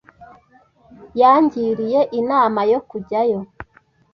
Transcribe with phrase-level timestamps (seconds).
[1.19, 3.39] Yangiriye inama yo kujyayo.